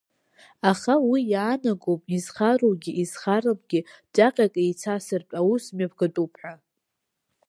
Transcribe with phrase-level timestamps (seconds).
[0.71, 3.79] Аха уи иаанагом, изхаругьы изхарымгьы
[4.13, 6.53] ҵәаҟьак еицасыртә аус мҩаԥгатәуп ҳәа.